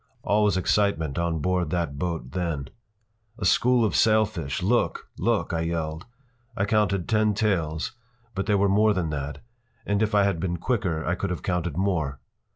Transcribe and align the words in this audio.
All 0.23 0.43
was 0.45 0.57
excitement 0.57 1.19
on 1.19 1.37
board 1.41 1.69
that 1.69 1.99
boat 1.99 2.31
then. 2.31 2.71
“A 3.37 3.45
school 3.45 3.85
of 3.85 3.95
sailfish! 3.95 4.63
Look! 4.63 5.05
Look!” 5.19 5.53
I 5.53 5.59
yelled. 5.61 6.07
I 6.57 6.65
counted 6.65 7.07
ten 7.07 7.35
tails, 7.35 7.91
but 8.33 8.47
there 8.47 8.57
were 8.57 8.67
more 8.67 8.95
than 8.95 9.11
that, 9.11 9.43
and 9.85 10.01
if 10.01 10.15
I 10.15 10.23
had 10.23 10.39
been 10.39 10.57
quicker 10.57 11.05
I 11.05 11.13
could 11.13 11.29
have 11.29 11.43
counted 11.43 11.77
more. 11.77 12.19